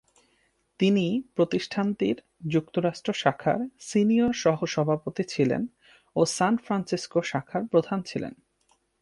তিনি 0.79 1.05
প্রতিষ্ঠানটির 1.35 2.17
যুক্তরাষ্ট্র 2.47 3.09
শাখার 3.13 3.59
সিনিয়র 3.79 4.33
সহসভাপতি 4.33 5.23
ছিলেন 5.23 5.61
ও 6.15 6.21
সান 6.25 6.53
ফ্রান্সিসকো 6.57 7.19
শাখার 7.21 7.63
প্রধান 7.67 7.99
ছিলেন। 8.01 8.33